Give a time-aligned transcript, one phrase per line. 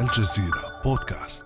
[0.00, 1.44] الجزيرة بودكاست.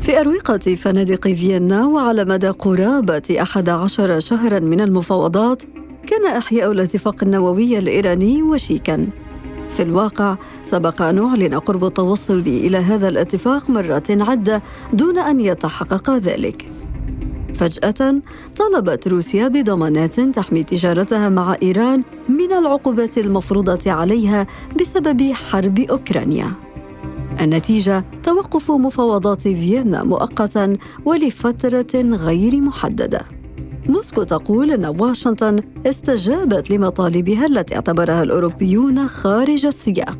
[0.00, 5.62] في أروقة فنادق فيينا وعلى مدى قرابة أحد عشر شهرا من المفاوضات
[6.06, 9.08] كان إحياء الاتفاق النووي الإيراني وشيكا.
[9.68, 14.62] في الواقع سبق أن أعلن قرب التوصل إلى هذا الاتفاق مرات عدة
[14.92, 16.68] دون أن يتحقق ذلك.
[17.54, 18.20] فجأة
[18.56, 24.46] طلبت روسيا بضمانات تحمي تجارتها مع إيران من العقوبات المفروضة عليها
[24.80, 26.69] بسبب حرب أوكرانيا.
[27.40, 33.20] النتيجة توقف مفاوضات فيينا مؤقتا ولفترة غير محددة.
[33.88, 40.18] موسكو تقول إن واشنطن استجابت لمطالبها التي اعتبرها الأوروبيون خارج السياق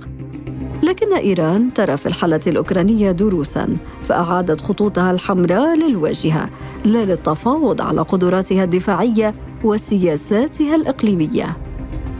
[0.82, 3.76] لكن إيران ترى في الحالة الأوكرانية دروسا
[4.08, 6.50] فأعادت خطوطها الحمراء للواجهة
[6.84, 9.34] لا للتفاوض على قدراتها الدفاعية
[9.64, 11.56] وسياساتها الإقليمية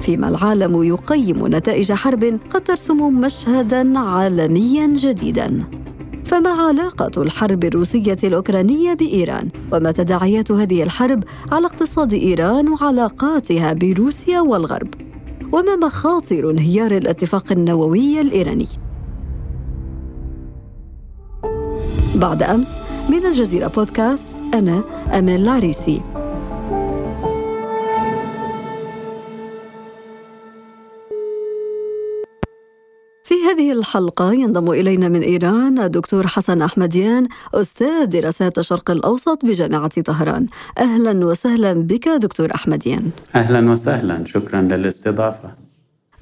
[0.00, 5.64] فيما العالم يقيم نتائج حرب قد ترسم مشهدا عالميا جديدا
[6.24, 14.40] فما علاقة الحرب الروسية الأوكرانية بإيران؟ وما تداعيات هذه الحرب على اقتصاد إيران وعلاقاتها بروسيا
[14.40, 14.88] والغرب؟
[15.52, 18.68] وما مخاطر انهيار الاتفاق النووي الإيراني؟
[22.14, 22.68] بعد أمس
[23.09, 24.82] من الجزيرة بودكاست أنا
[25.18, 26.01] أمال العريسي
[33.49, 40.47] هذه الحلقة ينضم إلينا من إيران الدكتور حسن أحمديان أستاذ دراسات الشرق الأوسط بجامعة طهران.
[40.79, 43.10] أهلا وسهلا بك دكتور أحمديان.
[43.35, 45.52] أهلا وسهلا شكرا للاستضافة.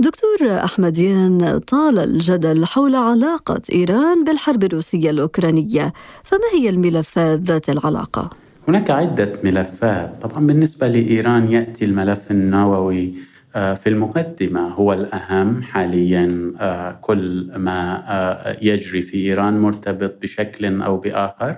[0.00, 5.92] دكتور أحمديان طال الجدل حول علاقة إيران بالحرب الروسية الأوكرانية.
[6.25, 8.30] فما هي الملفات ذات العلاقة؟
[8.69, 10.22] هناك عدة ملفات.
[10.22, 13.14] طبعا بالنسبة لإيران يأتي الملف النووي
[13.58, 20.96] في المقدمة هو الأهم حاليا آه، كل ما آه، يجري في إيران مرتبط بشكل أو
[20.96, 21.56] بآخر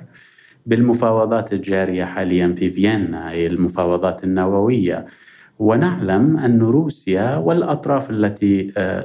[0.67, 5.07] بالمفاوضات الجارية حاليا في فيينا هي المفاوضات النووية.
[5.59, 8.65] ونعلم أن روسيا والأطراف التي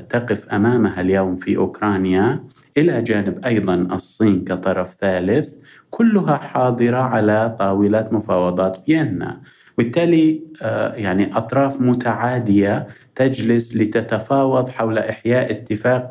[0.09, 2.43] تقف أمامها اليوم في أوكرانيا
[2.77, 5.53] إلى جانب أيضا الصين كطرف ثالث
[5.89, 9.41] كلها حاضرة على طاولة مفاوضات فيينا.
[9.77, 16.07] وبالتالي آه، يعني أطراف متعادية تجلس لتتفاوض حول إحياء اتفاق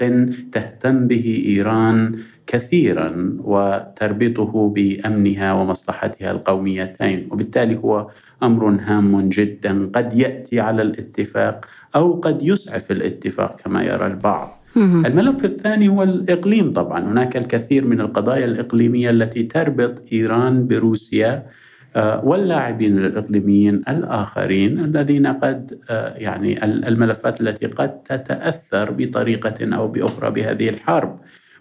[0.53, 7.29] تهتم به إيران كثيرا وتربطه بأمنها ومصلحتها القوميتين.
[7.33, 8.09] وبالتالي هو
[8.43, 9.91] أمر هام جدا.
[9.95, 11.65] قد يأتي على الاتفاق
[11.97, 14.61] أو قد يسعف الاتفاق كما يرى البعض.
[14.77, 17.01] الملف الثاني هو الإقليم طبعا.
[17.01, 21.47] هناك الكثير من القضايا الإقليمية التي تربط إيران بروسيا
[21.97, 30.69] واللاعبين الإقليميين الآخرين الذين قد آه، يعني الملفات التي قد تتأثر بطريقة أو بأخرى بهذه
[30.69, 31.19] الحرب.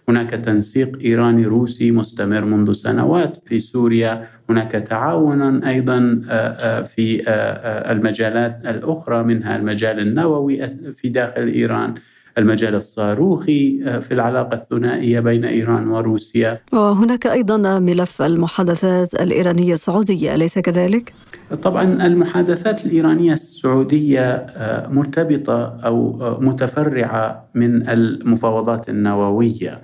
[0.08, 7.22] هناك تنسيق إيراني روسي مستمر منذ سنوات في سوريا، هناك تعاون أيضا آه، في
[7.90, 11.94] المجالات الأخرى منها المجال النووي في داخل إيران.
[12.38, 16.58] المجال الصاروخي آه، في العلاقة الثنائية بين إيران وروسيا.
[16.72, 21.12] وهناك أيضا ملف المحادثات الإيرانية السعودية أليس كذلك؟
[21.62, 29.82] طبعا المحادثات الإيرانية السعودية آه، مرتبطة أو آه، متفرعة من المفاوضات النووية.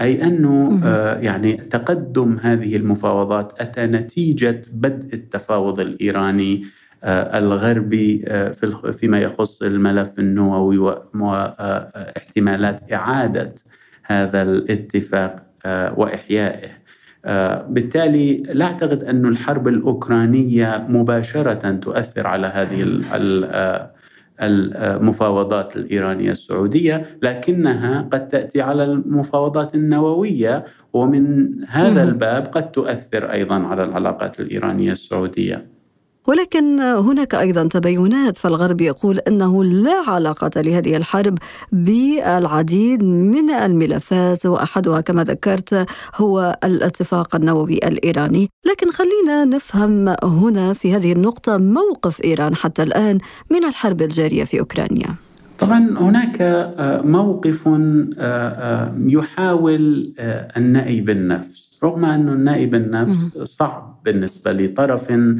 [0.00, 0.86] أي أنه
[1.20, 6.64] يعني تقدم هذه المفاوضات أتى نتيجة بدء التفاوض الإيراني.
[7.04, 8.52] الغربي آه،
[9.00, 10.78] فيما يخص الملف النووي
[11.14, 13.54] واحتمالات إعادة
[14.02, 15.36] هذا الاتفاق
[15.66, 16.82] آه، وإحيائه.
[17.68, 22.82] بالتالي لا أعتقد أن الحرب الأوكرانية مباشرة تؤثر على هذه
[24.40, 33.66] المفاوضات الإيرانية السعودية لكنها قد تأتي على المفاوضات النووية ومن هذا الباب قد تؤثر أيضا
[33.66, 35.81] على العلاقات الإيرانية السعودية.
[36.26, 41.38] ولكن هناك أيضا تباينات فالغرب يقول إنه لا علاقة لهذه الحرب
[41.72, 45.86] بالعديد من الملفات وأحدها كما ذكرت
[46.16, 53.18] هو الاتفاق النووي الإيراني، لكن خلينا نفهم هنا في هذه النقطة موقف إيران حتى الآن
[53.50, 55.14] من الحرب الجارية في أوكرانيا.
[55.58, 56.36] طبعا هناك
[57.04, 57.60] موقف
[58.96, 60.12] يحاول
[60.56, 65.36] النأي بالنفس رغم أن النأي بالنفس صعب بالنسبة لطرف آه،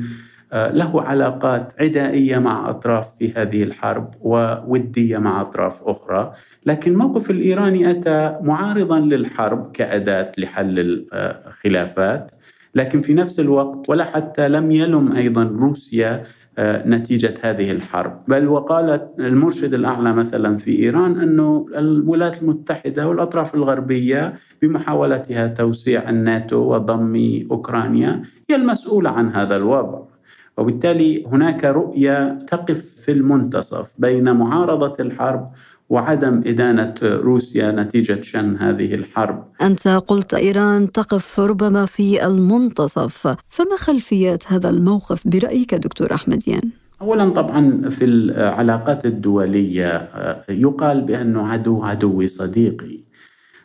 [0.52, 6.32] له علاقات عدائية مع أطراف في هذه الحرب وودية مع أطراف أخرى،
[6.66, 12.32] لكن الموقف الإيراني أتى معارضا للحرب كأداة لحل الخلافات،
[12.74, 16.24] لكن في نفس الوقت ولا حتى لم يلم أيضا روسيا
[16.60, 18.18] نتيجة هذه الحرب.
[18.28, 26.56] بل وقالت المرشد الأعلى مثلا في إيران أنه الولايات المتحدة والأطراف الغربية بمحاولتها توسيع الناتو
[26.56, 30.11] وضم أوكرانيا هي المسؤولة عن هذا الوضع.
[30.58, 35.48] وبالتالي هناك رؤية تقف في المنتصف بين معارضة الحرب
[35.92, 39.44] وعدم إدانة روسيا نتيجة شن هذه الحرب.
[39.62, 43.36] أنت قلت إيران تقف ربما في المنتصف.
[43.48, 46.62] فما خلفية هذا الموقف برأيك دكتور أحمديان؟
[47.00, 52.98] اولا طبعا في العلاقات الدولية آه، يقال بأنه عدو عدوي صديقي.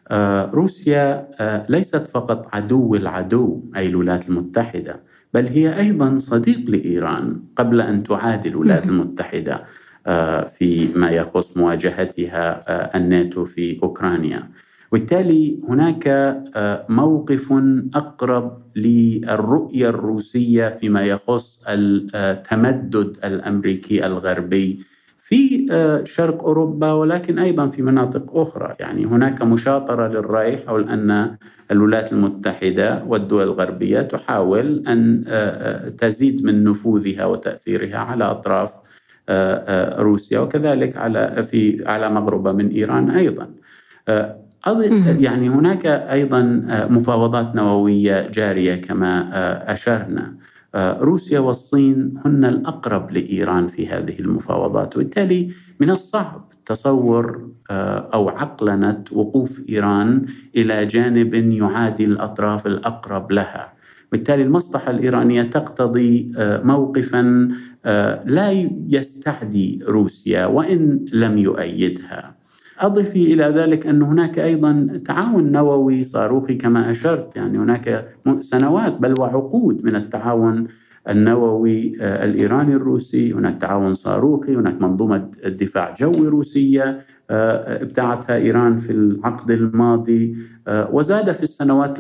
[0.07, 4.99] آه، روسيا آه، ليست فقط عدو العدو أي الولايات المتحدة.
[5.33, 9.63] بل هي أيضا صديق لإيران قبل أن تعادي الولايات المتحدة
[10.57, 12.61] في ما يخص مواجهتها
[12.97, 14.49] الناتو في أوكرانيا.
[14.91, 17.53] وبالتالي هناك آه، موقف
[17.95, 24.79] أقرب للرؤية الروسية فيما يخص التمدد الأمريكي الغربي
[25.27, 31.37] في آه، شرق أوروبا ولكن أيضا في مناطق أخرى، يعني هناك مشاطرة للراي حول ان
[31.71, 38.71] الولايات المتحدة والدول الغربية تحاول أن آه، تزيد من نفوذها وتأثيرها على أطراف
[39.99, 43.49] روسيا وكذلك على في على مغربه من إيران أيضا.
[45.19, 50.23] يعني هناك أيضا آه، مفاوضات نووية جارية كما آه، أشرنا.
[50.23, 54.95] آه، روسيا والصين هن الأقرب لإيران في هذه المفاوضات.
[54.95, 57.49] وبالتالي من الصعب تصور
[58.13, 60.25] أو عقلنة وقوف إيران
[60.55, 63.73] إلى جانب يعادي الأطراف الأقرب لها.
[64.11, 66.31] بالتالي المصلحة الإيرانية تقتضي
[66.63, 67.49] موقفا
[68.25, 68.51] لا
[68.89, 72.36] يستعدي روسيا وإن لم يؤيدها.
[72.79, 78.05] أضفي إلى ذلك أن هناك أيضا تعاون نووي صاروخي كما أشرت يعني هناك
[78.39, 80.67] سنوات بل وعقود من التعاون
[81.09, 88.77] النووي آه، الإيراني الروسي هناك تعاون صاروخي هناك منظومة دفاع جوي روسية آه، ابتعتها إيران
[88.77, 90.35] في العقد الماضي.
[90.67, 91.99] آه، وزاد في السنوات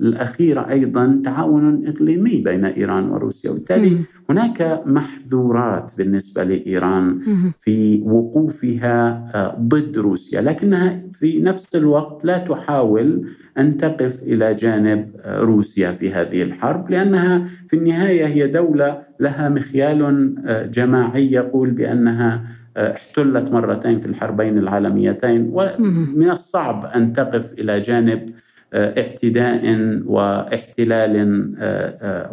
[0.00, 3.50] الأخيرة أيضا تعاون إقليمي بين إيران وروسيا.
[3.50, 3.96] وبالتالي
[4.30, 7.20] هناك محذورات بالنسبة لإيران
[7.60, 10.40] في وقوفها آه، ضد روسيا.
[10.40, 13.26] لكنها في نفس الوقت لا تحاول
[13.58, 20.34] أن تقف إلى جانب روسيا في هذه الحرب لأنها في النهاية هي دولة لها مخيال
[20.70, 22.44] جماعي يقول بأنها
[22.76, 28.30] احتلت مرتين في الحربين العالميتين ومن الصعب أن تقف إلى جانب
[28.72, 29.62] آه، اعتداء
[30.06, 31.16] واحتلال
[31.58, 32.32] آه،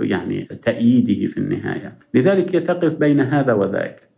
[0.00, 1.98] يعني تأييده في النهاية.
[2.14, 4.09] لذلك تقف بين هذا وذاك.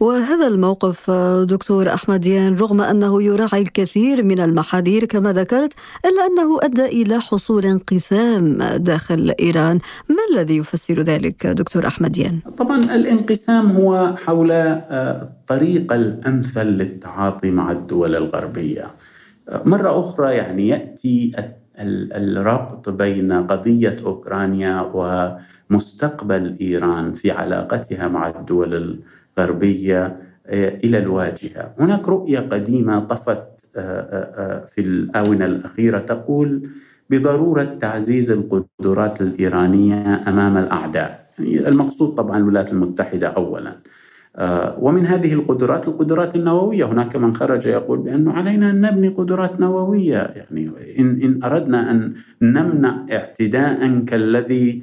[0.00, 1.10] وهذا الموقف
[1.44, 5.72] دكتور أحمد ديان رغم أنه يراعي الكثير من المحاذير كما ذكرت
[6.04, 9.78] إلا أنه أدى إلى حصول انقسام داخل إيران.
[10.08, 17.72] ما الذي يفسر ذلك دكتور أحمد ديان؟ طبعا الانقسام هو حول الطريقة الأمثل للتعاطي مع
[17.72, 18.90] الدول الغربية.
[19.64, 21.32] مرة أخرى يعني يأتي
[21.78, 24.90] الربط بين قضية أوكرانيا
[25.70, 29.00] ومستقبل إيران في علاقتها مع الدول
[29.38, 31.74] الغربية آه، إلى الواجهة.
[31.78, 33.46] هناك رؤية قديمة طفت
[33.76, 36.68] آه، آه، في الآونة الأخيرة تقول
[37.10, 41.30] بضرورة تعزيز القدرات الإيرانية أمام الأعداء.
[41.38, 43.76] يعني المقصود طبعا الولايات المتحدة أولا.
[44.78, 46.84] ومن هذه القدرات القدرات النووية.
[46.84, 50.16] هناك من خرج يقول بأنه علينا أن نبني قدرات نووية.
[50.16, 54.82] يعني إن, إن أردنا أن نمنع اعتداء كالذي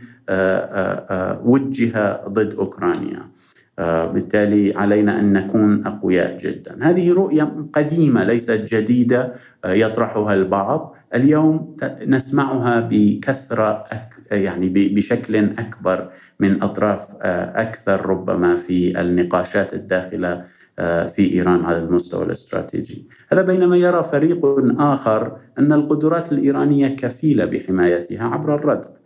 [1.46, 3.20] وجه ضد أوكرانيا.
[3.20, 3.47] آه،
[3.78, 6.78] بالتالي علينا أن نكون أقوياء جدا.
[6.82, 9.34] هذه رؤية قديمة ليست جديدة
[9.66, 11.76] آه، يطرحها البعض، اليوم
[12.08, 13.84] نسمعها بكثرة
[14.32, 20.44] يعني بشكل أكبر من أطراف آه، أكثر ربما في النقاشات الداخلة
[21.16, 23.08] في إيران على المستوى الاستراتيجي.
[23.32, 24.46] هذا بينما يرى فريق
[24.80, 28.97] آخر أن القدرات الإيرانية كفيلة بحمايتها عبر الردع.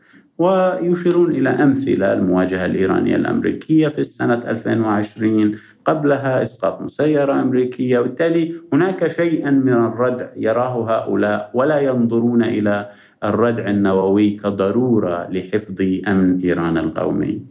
[0.42, 5.56] ويشيرون إلى أمثلة المواجهة الإيرانية الأمريكية في السنة 2020
[5.86, 8.00] قبلها إسقاط مسيرة أمريكية.
[8.00, 12.90] وبالتالي هناك شيئا من الردع يراه هؤلاء ولا ينظرون إلى
[13.24, 17.42] الردع النووي كضرورة لحفظ أمن إيران القومي.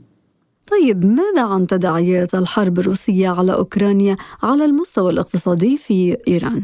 [0.70, 6.62] طيب ماذا عن تداعيات الحرب الروسية على أوكرانيا على المستوى الاقتصادي في إيران؟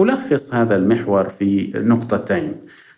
[0.00, 2.54] ألخص هذا المحور في نقطتين.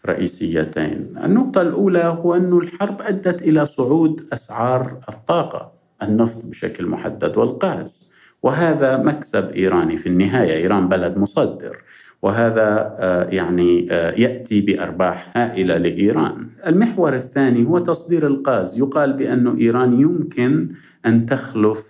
[0.06, 8.10] رئيسيتين النقطة الأولى هو أن الحرب أدت إلى صعود أسعار الطاقة النفط بشكل محدد والغاز
[8.42, 11.76] وهذا مكسب إيراني في النهاية إيران بلد مصدر
[12.22, 12.96] وهذا
[13.30, 16.48] يعني يأتي بأرباح هائلة لإيران.
[16.66, 20.68] المحور الثاني هو تصدير الغاز، يقال بأن إيران يمكن
[21.06, 21.84] أن تخلف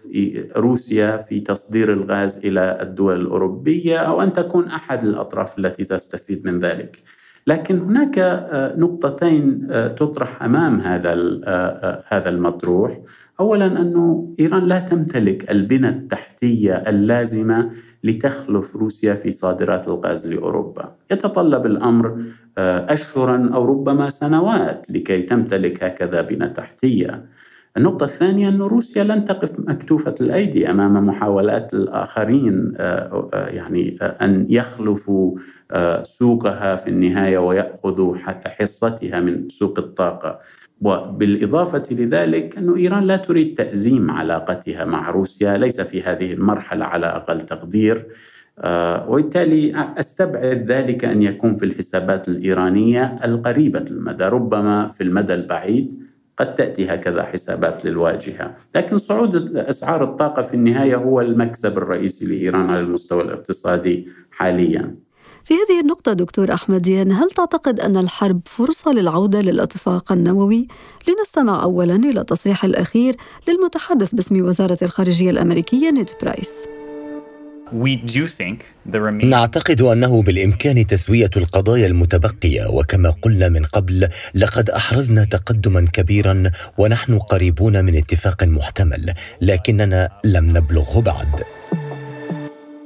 [0.57, 6.59] روسيا في تصدير الغاز إلى الدول الأوروبية أو أن تكون أحد الأطراف التي تستفيد من
[6.59, 7.03] ذلك.
[7.47, 8.19] لكن هناك
[8.79, 11.13] نقطتين تطرح أمام هذا
[12.09, 12.99] هذا المطروح.
[13.41, 17.71] اولا أنه إيران لا تمتلك البنى التحتية اللازمة
[18.05, 20.95] لتخلف روسيا في صادرات الغاز لأوروبا.
[21.11, 22.23] يتطلب الأمر
[22.59, 27.25] اشهرا أو ربما سنوات لكي تمتلك هكذا بنى تحتية.
[27.77, 32.73] النقطة الثانية أن روسيا لن تقف مكتوفة الأيدي أمام محاولات الآخرين
[33.33, 35.35] يعني أن يخلفوا
[36.05, 40.39] سوقها في النهاية ويأخذوا حصتها من سوق الطاقة.
[40.81, 47.07] وبالإضافة لذلك أن إيران لا تريد تأزيم علاقتها مع روسيا ليس في هذه المرحلة على
[47.07, 48.07] أقل تقدير.
[49.09, 56.05] وبالتالي أستبعد ذلك أن يكون في الحسابات الإيرانية القريبة المدى ربما في المدى البعيد
[56.37, 62.71] قد تأتي هكذا حسابات للواجهة، لكن صعود أسعار الطاقة في النهاية هو المكسب الرئيسي لإيران
[62.71, 64.97] على المستوى الاقتصادي حاليا.
[65.51, 70.69] في هذه النقطة دكتور أحمديان هل تعتقد أن الحرب فرصة للعودة للاتفاق النووي؟
[71.09, 73.17] لنستمع أولا إلى التصريح الأخير
[73.49, 76.51] للمتحدث باسم وزارة الخارجية الأمريكية نيد برايس
[79.31, 87.19] نعتقد أنه بالإمكان تسوية القضايا المتبقية وكما قلنا من قبل لقد أحرزنا تقدما كبيرا ونحن
[87.19, 91.60] قريبون من اتفاق محتمل لكننا لم نبلغه بعد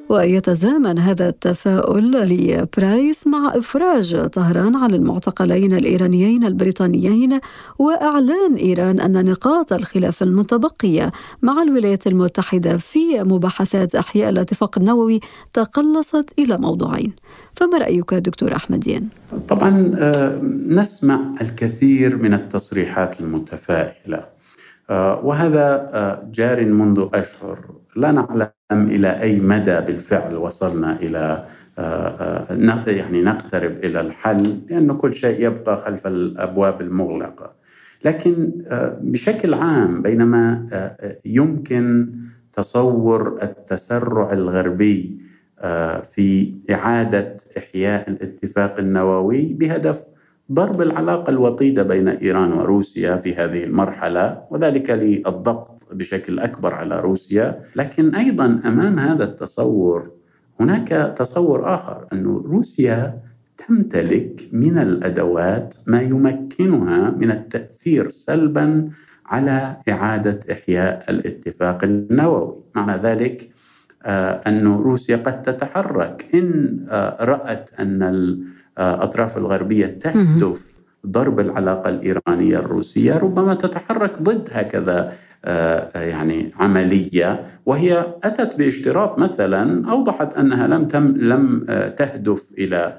[0.08, 7.40] ويتزامن هذا التفاؤل لبرايس مع إفراج طهران عن المعتقلين الإيرانيين البريطانيين
[7.78, 15.20] وإعلان إيران أن نقاط الخلاف المتبقية مع الولايات المتحدة في مباحثات أحياء الاتفاق النووي
[15.52, 17.12] تقلصت إلى موضوعين
[17.56, 19.08] فما رأيك دكتور أحمديان؟
[19.48, 19.70] طبعا
[20.68, 24.33] نسمع الكثير من التصريحات المتفائلة
[24.90, 27.58] وهذا جار منذ أشهر.
[27.96, 31.44] لا نعلم إلى أي مدى بالفعل وصلنا إلى
[32.86, 37.52] يعني نقترب إلى الحل لأن كل شيء يبقى خلف الأبواب المغلقة.
[38.04, 38.52] لكن
[39.00, 40.66] بشكل عام بينما
[41.24, 42.12] يمكن
[42.52, 45.18] تصور التسرع الغربي
[46.12, 50.00] في إعادة إحياء الاتفاق النووي بهدف
[50.52, 57.62] ضرب العلاقة الوطيدة بين إيران وروسيا في هذه المرحلة وذلك للضغط بشكل أكبر على روسيا،
[57.76, 60.10] لكن أيضا أمام هذا التصور
[60.60, 63.20] هناك تصور آخر انه روسيا
[63.68, 68.88] تمتلك من الأدوات ما يمكنها من التأثير سلبا
[69.26, 73.50] على إعادة إحياء الاتفاق النووي، معنى ذلك
[74.06, 76.26] أن روسيا قد تتحرك.
[76.34, 76.78] إن
[77.20, 78.02] رأت أن
[78.78, 80.60] الأطراف الغربية تهدف
[81.06, 85.12] ضرب العلاقة الإيرانية الروسية ربما تتحرك ضد هكذا
[85.94, 91.64] يعني عملية وهي أتت باشتراط مثلا أوضحت أنها لم تم لم
[91.96, 92.94] تهدف إلى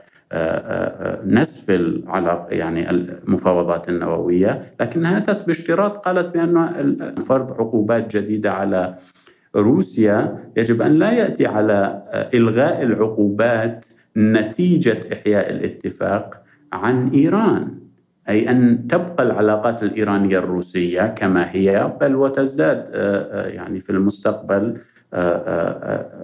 [1.26, 8.98] نسف العلاقة يعني المفاوضات النووية لكنها أتت باشتراط قالت بأن فرض عقوبات جديدة على
[9.56, 13.86] روسيا يجب أن لا يأتي على إلغاء العقوبات
[14.18, 16.40] نتيجة إحياء الاتفاق
[16.74, 17.80] عن إيران
[18.30, 22.90] أي أن تبقى العلاقات الإيرانية الروسية كما هي بل وتزداد
[23.54, 24.74] يعني في المستقبل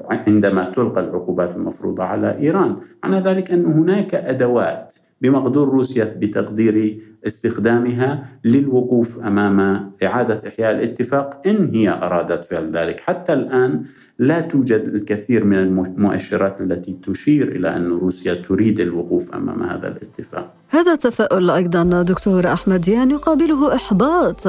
[0.10, 8.26] عندما تلقى العقوبات المفروضة على إيران، معنى ذلك أن هناك أدوات بمقدور روسيا بتقدير استخدامها
[8.44, 13.84] للوقوف أمام إعادة إحياء الاتفاق إن هي أرادت فعل ذلك، حتى الآن
[14.20, 20.54] لا توجد الكثير من المؤشرات التي تشير إلى أن روسيا تريد الوقوف أمام هذا الاتفاق.
[20.70, 24.48] هذا التفاؤل أيضا دكتور احمديان يقابله إحباط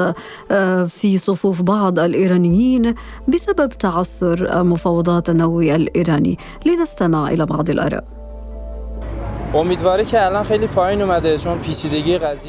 [0.89, 2.95] في صفوف بعض الإيرانيين
[3.27, 8.22] بسبب تعثر المفاوضات النوويه الإيراني، لنستمع إلى بعض الآراء.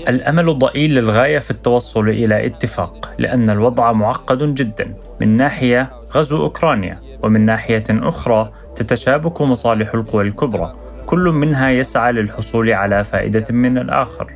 [0.08, 4.94] الأمل ضئيل للغاية في التوصل إلى اتفاق لأن الوضع معقد جدا.
[5.20, 10.74] من ناحية غزو أوكرانيا ومن ناحية أخرى تتشابك مصالح القوى الكبرى.
[11.06, 14.30] كل منها يسعى للحصول على فائدة من الآخر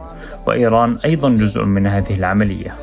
[0.47, 2.75] وإيران أيضا جزء من هذه العملية.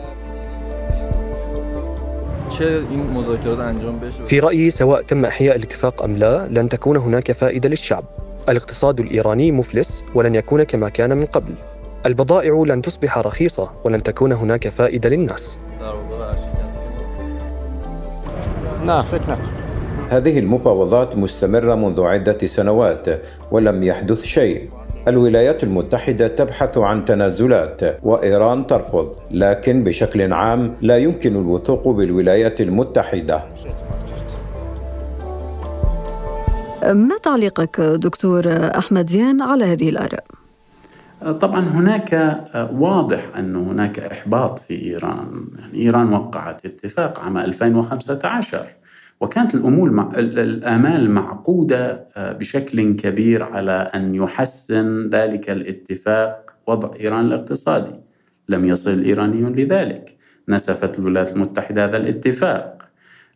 [4.28, 8.25] في رأيي سواء تم إحياء الاتفاق أم لا لن تكون هناك فائدة للشعب.
[8.50, 11.54] الاقتصاد الإيراني مفلس ولن يكون كما كان من قبل.
[12.06, 15.60] البضائع لن تصبح رخيصة ولن تكون هناك فائدة للناس.
[18.84, 19.36] نکن
[20.10, 23.06] هذه المفاوضات مستمرة منذ عدة سنوات
[23.52, 24.70] ولم يحدث شيء.
[25.08, 33.44] الولايات المتحدة تبحث عن تنازلات وإيران ترفض لكن بشكل عام لا يمكن الوثوق بالولايات المتحدة.
[36.94, 38.44] ما تعليقك دكتور
[38.78, 40.24] أحمد زيان على هذه الآراء؟
[41.22, 42.42] طبعا هناك
[42.74, 45.48] واضح أن هناك إحباط في إيران.
[45.60, 48.68] يعني إيران وقعت اتفاق عام 2015
[49.22, 57.96] وكانت الأمور مع الآمال معقودة بشكل كبير على أن يحسن ذلك الاتفاق وضع إيران الاقتصادي.
[58.50, 60.16] لم يصل الإيرانيون لذلك.
[60.50, 62.75] نسفت الولايات المتحدة هذا الاتفاق.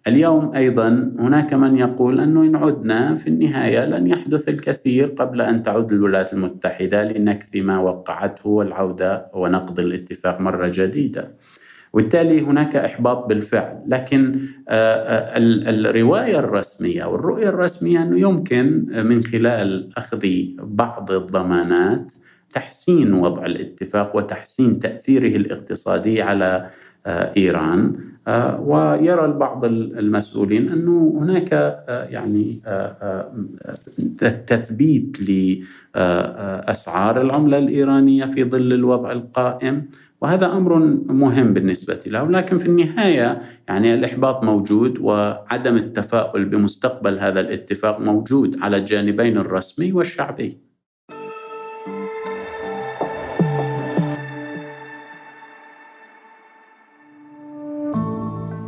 [0.08, 5.64] اليوم أيضا هناك من يقول انه إن عدنا في النهاية لن يحدث الكثير قبل أن
[5.64, 11.32] تعود الولايات المتحدة لنكث ما وقعته والعودة ونقض الاتفاق مرة جديدة.
[11.94, 14.40] وبالتالي هناك إحباط بالفعل، لكن
[14.70, 20.26] الرواية الرسمية والرؤية الرسمية أنه يمكن من خلال أخذ
[20.60, 22.12] بعض الضمانات
[22.54, 26.70] تحسين وضع الاتفاق وتحسين تأثيره الاقتصادي على
[27.38, 27.96] إيران.
[28.28, 33.32] آه، ويرى البعض المسؤولين أنه هناك آه، يعني آه،
[34.48, 35.18] تثبيت
[35.96, 39.86] لاسعار العملة الإيرانية في ظل الوضع القائم.
[40.22, 42.32] وهذا أمر مهم بالنسبة له.
[42.32, 49.92] لكن في النهاية يعني الإحباط موجود وعدم التفاؤل بمستقبل هذا الاتفاق موجود على الجانبين الرسمي
[49.92, 50.69] والشعبي.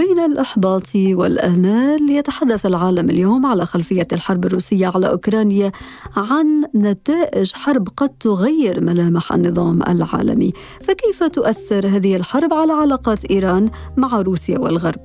[0.00, 5.72] بين الإحباط والآمال يتحدث العالم اليوم على خلفية الحرب الروسية على أوكرانيا
[6.16, 13.70] عن نتائج حرب قد تغير ملامح النظام العالمي فكيف تؤثر هذه الحرب على علاقات إيران
[13.96, 15.00] مع روسيا والغرب؟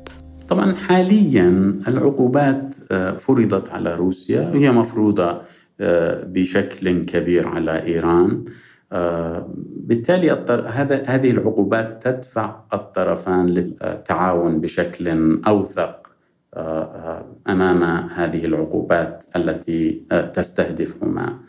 [0.50, 5.42] طبعا حاليا العقوبات آه، فرضت على روسيا هي مفروضة
[5.80, 8.46] آه، بشكل كبير على إيران
[8.92, 10.32] بالتالي
[10.68, 15.08] هذا هذه العقوبات تدفع الطرفان للتعاون بشكل
[15.48, 16.06] أوثق
[16.54, 21.40] آه، آه، أمام هذه العقوبات التي تستهدفهما.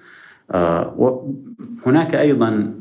[0.97, 2.81] وهناك أيضا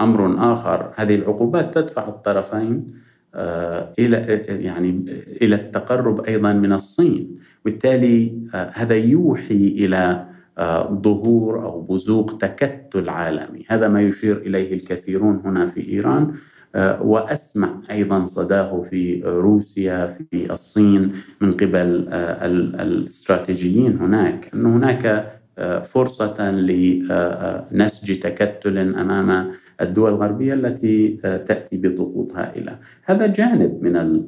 [0.00, 0.90] أمر آخر.
[0.96, 2.94] هذه العقوبات تدفع الطرفين
[3.98, 4.16] إلى
[4.48, 5.04] يعني
[5.42, 7.38] إلى التقرب أيضا من الصين.
[7.64, 10.33] بالتالي هذا يوحي إلى
[11.02, 16.34] ظهور أو بزوق تكتل عالمي، هذا ما يشير إليه الكثيرون هنا في إيران
[16.74, 25.32] آه، وأسمع أيضا صداه في روسيا في الصين من قبل آه، الاستراتيجيين هناك أن هناك
[25.58, 34.22] آه، فرصة لنسج تكتل أمام الدول الغربية التي تأتي بضغوط هائلة، هذا جانب من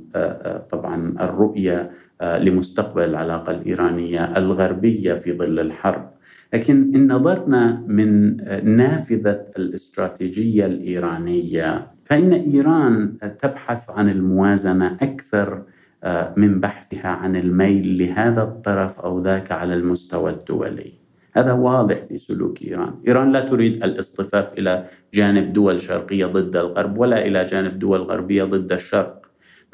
[0.71, 1.91] طبعا الرؤية
[2.23, 6.11] لمستقبل العلاقة الإيرانية الغربية في ظل الحرب.
[6.55, 8.37] لكن إن نظرنا من
[8.77, 15.63] نافذة الاستراتيجية الإيرانية فإن إيران تبحث عن الموازنة أكثر
[16.05, 20.93] آه، من بحثها عن الميل لهذا الطرف أو ذاك على المستوى الدولي.
[21.33, 22.95] هذا واضح في سلوك إيران.
[23.09, 28.45] إيران لا تريد الاصطفاف إلى جانب دول شرقية ضد الغرب ولا إلى جانب دول غربية
[28.45, 29.26] ضد الشرق.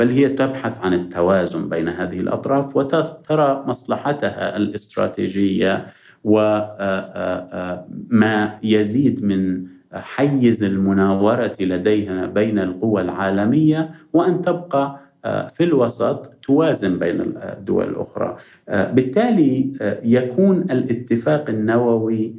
[0.03, 5.87] بل هي تبحث عن التوازن بين هذه الأطراف وترى مصلحتها الاستراتيجية
[6.25, 15.65] وما آه، آه، يزيد من حيز المناورة لدينا بين القوى العالمية وأن تبقى آه، في
[15.65, 18.37] الوسط توازن بين الدول الأخرى.
[18.69, 19.73] بالتالي
[20.05, 22.37] يكون الاتفاق النووي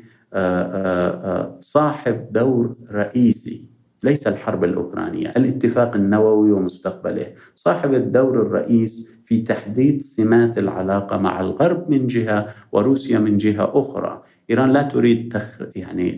[1.62, 3.73] صاحب دور رئيسي.
[4.04, 7.28] ليس الحرب الأوكرانية الاتفاق النووي ومستقبله.
[7.56, 14.24] صاحب الدور الرئيس في تحديد سمات العلاقة مع الغرب من جهة وروسيا من جهة أخرى.
[14.50, 16.18] إيران لا تريد تخ يعني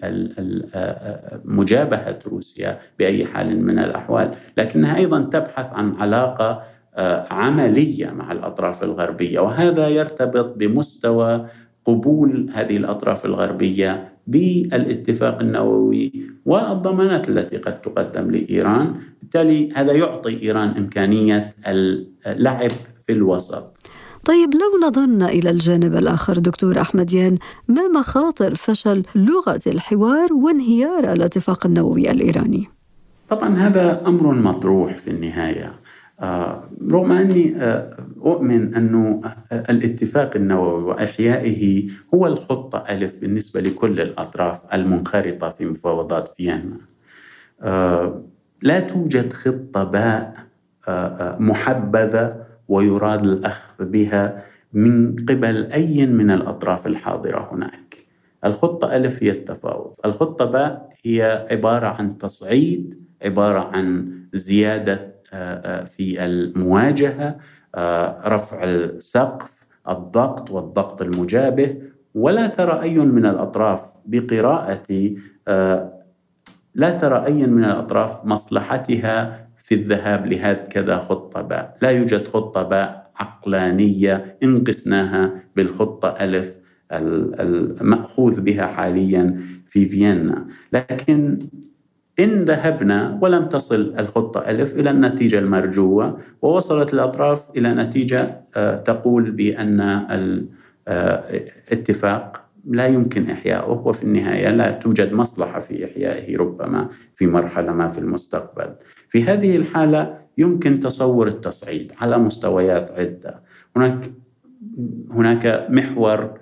[1.45, 4.31] مجابهة روسيا بأي حال من الأحوال.
[4.57, 6.63] لكنها أيضا تبحث عن علاقة
[7.31, 11.45] عملية مع الأطراف الغربية وهذا يرتبط بمستوى
[11.85, 16.11] قبول هذه الأطراف الغربية بالاتفاق النووي
[16.45, 21.49] والضمانات التي قد تقدم لإيران، بالتالي هذا يعطي إيران إمكانية
[22.27, 22.71] اللعب
[23.05, 23.77] في الوسط.
[24.25, 31.13] طيب لو نظرنا إلى الجانب الآخر دكتور أحمد يان، ما مخاطر فشل لغة الحوار وانهيار
[31.13, 32.69] الاتفاق النووي الإيراني؟
[33.29, 35.73] طبعا هذا أمر مطروح في النهاية.
[36.91, 37.55] رغم أني
[38.25, 46.77] أؤمن أن الاتفاق النووي وإحيائه هو الخطة ألف بالنسبة لكل الأطراف المنخرطة في مفاوضات فيينا.
[48.61, 50.33] لا توجد خطة باء
[51.39, 57.97] محبذة ويراد الأخذ بها من قبل أي من الأطراف الحاضرة هناك.
[58.45, 59.93] الخطة ألف هي التفاوض.
[60.05, 65.14] الخطة باء هي عبارة عن تصعيد عبارة عن زيادة آه، آه،
[65.85, 67.37] في المواجهة
[67.75, 69.51] آه، رفع السقف
[69.89, 71.75] الضغط والضغط المجابه.
[72.15, 75.17] ولا ترى أي من الأطراف بقراءتي
[76.75, 81.77] لا ترى أي من الأطراف مصلحتها في الذهاب لهكذا خطة باء.
[81.81, 86.55] لا يوجد خطة باء عقلانية إن قسناها بالخطة ألف
[86.91, 90.47] المأخوذ بها حاليا في فيينا.
[90.73, 91.47] لكن
[92.19, 99.31] إن ذهبنا ولم تصل الخطة ألف إلى النتيجة المرجوة ووصلت الأطراف إلى نتيجة آه، تقول
[99.31, 99.79] بأن
[100.87, 107.71] الاتفاق آه، لا يمكن إحياؤه وفي النهاية لا توجد مصلحة في إحيائه ربما في مرحلة
[107.71, 108.75] ما في المستقبل.
[109.09, 113.41] في هذه الحالة يمكن تصور التصعيد على مستويات عدة.
[113.75, 114.11] هناك
[115.11, 116.33] هناك محور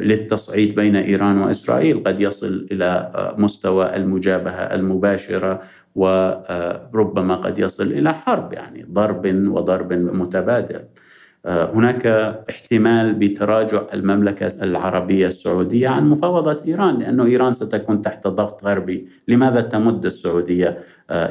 [0.00, 5.62] للتصعيد بين إيران وإسرائيل قد يصل إلى آه، مستوى المجابهة المباشرة
[5.94, 10.84] وربما قد يصل إلى حرب يعني ضرب وضرب متبادل.
[11.46, 12.06] آه، هناك
[12.50, 19.60] احتمال بتراجع المملكة العربية السعودية عن مفاوضة إيران لأنه إيران ستكون تحت ضغط غربي، لماذا
[19.60, 20.78] تمد السعودية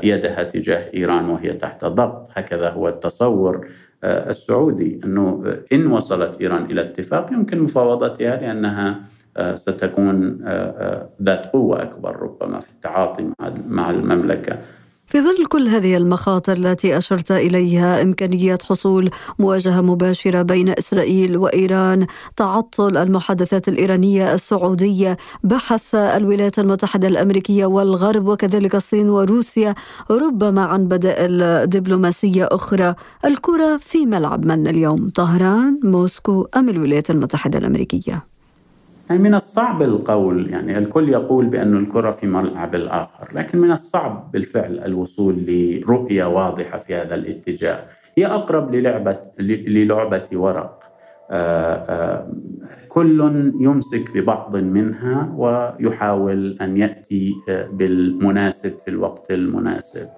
[0.03, 6.65] يدها تجاه إيران وهي تحت ضغط؟ هكذا هو التصور آه، السعودي أنه إن وصلت إيران
[6.65, 9.01] إلى اتفاق يمكن مفاوضتها لأنها
[9.37, 13.29] آه، ستكون آه، ذات قوة أكبر ربما في التعاطي
[13.67, 14.57] مع المملكة.
[15.11, 22.07] في ظل كل هذه المخاطر التي أشرت إليها امكانيه حصول مواجهة مباشرة بين إسرائيل وإيران
[22.35, 29.75] تعطل المحادثات الإيرانية السعودية بحث الولايات المتحدة الأمريكية والغرب وكذلك الصين وروسيا
[30.11, 32.95] ربما عن بدائل دبلوماسيه أخرى.
[33.25, 38.30] الكرة في ملعب من اليوم؟ طهران موسكو أم الولايات المتحدة الأمريكية؟
[39.11, 44.31] يعني من الصعب القول يعني الكل يقول بأن الكرة في ملعب الآخر لكن من الصعب
[44.31, 47.85] بالفعل الوصول لرؤية واضحة في هذا الاتجاه.
[48.17, 50.83] هي أقرب للعبة للعبة ورق.
[51.31, 52.31] آه، آه،
[52.89, 60.09] كل يمسك ببعض منها ويحاول أن يأتي آه، بالمناسب في الوقت المناسب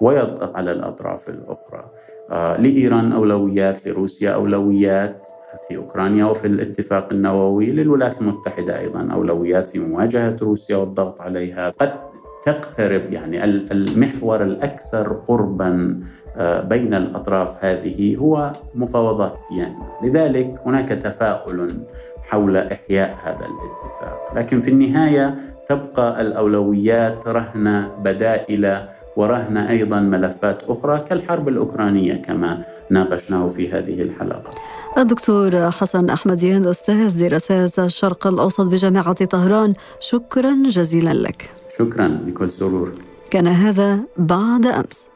[0.00, 1.90] ويضغط على الأطراف الأخرى.
[2.58, 5.26] لإيران أولويات لروسيا أولويات.
[5.68, 11.70] في أوكرانيا وفي الاتفاق النووي للولايات المتحدة أيضا أولويات في مواجهة روسيا والضغط عليها.
[11.70, 11.92] قد
[12.44, 16.00] تقترب يعني المحور الأكثر قربا
[16.36, 21.80] آه، بين الأطراف هذه هو مفاوضات فيينا، لذلك هناك تفاؤل
[22.22, 25.34] حول إحياء هذا الاتفاق، لكن في النهاية
[25.66, 28.78] تبقى الأولويات رهن بدائل
[29.16, 34.50] ورهن أيضا ملفات أخرى كالحرب الأوكرانية كما ناقشناه في هذه الحلقة.
[34.98, 41.50] الدكتور حسن أحمديان أستاذ دراسات الشرق الأوسط بجامعة طهران شكرا جزيلا لك.
[41.78, 42.92] شكرا بكل سرور.
[43.30, 45.08] كان هذا بعد أمس.